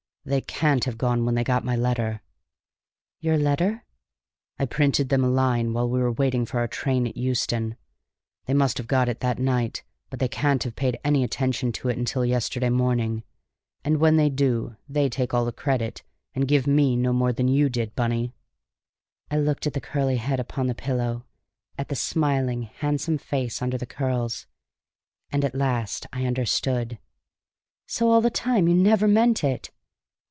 "They 0.23 0.41
can't 0.41 0.85
have 0.85 0.99
gone 0.99 1.25
when 1.25 1.33
they 1.33 1.43
got 1.43 1.65
my 1.65 1.75
letter." 1.75 2.21
"Your 3.21 3.39
letter?" 3.39 3.85
"I 4.59 4.67
printed 4.67 5.09
them 5.09 5.23
a 5.23 5.27
line 5.27 5.73
while 5.73 5.89
we 5.89 5.99
were 5.99 6.11
waiting 6.11 6.45
for 6.45 6.59
our 6.59 6.67
train 6.67 7.07
at 7.07 7.17
Euston. 7.17 7.75
They 8.45 8.53
must 8.53 8.77
have 8.77 8.85
got 8.85 9.09
it 9.09 9.21
that 9.21 9.39
night, 9.39 9.83
but 10.11 10.19
they 10.19 10.27
can't 10.27 10.61
have 10.63 10.75
paid 10.75 10.99
any 11.03 11.23
attention 11.23 11.71
to 11.71 11.89
it 11.89 11.97
until 11.97 12.23
yesterday 12.23 12.69
morning. 12.69 13.23
And 13.83 13.97
when 13.97 14.15
they 14.15 14.29
do, 14.29 14.77
they 14.87 15.09
take 15.09 15.33
all 15.33 15.43
the 15.43 15.51
credit 15.51 16.03
and 16.35 16.47
give 16.47 16.67
me 16.67 16.95
no 16.95 17.13
more 17.13 17.33
than 17.33 17.47
you 17.47 17.67
did, 17.67 17.95
Bunny!" 17.95 18.35
I 19.31 19.37
looked 19.39 19.65
at 19.65 19.73
the 19.73 19.81
curly 19.81 20.17
head 20.17 20.39
upon 20.39 20.67
the 20.67 20.75
pillow, 20.75 21.25
at 21.79 21.89
the 21.89 21.95
smiling, 21.95 22.61
handsome 22.61 23.17
face 23.17 23.59
under 23.59 23.79
the 23.79 23.87
curls. 23.87 24.45
And 25.31 25.43
at 25.43 25.55
last 25.55 26.05
I 26.13 26.27
understood. 26.27 26.99
"So 27.87 28.11
all 28.11 28.21
the 28.21 28.29
time 28.29 28.67
you 28.67 28.75
never 28.75 29.07
meant 29.07 29.43
it!" 29.43 29.71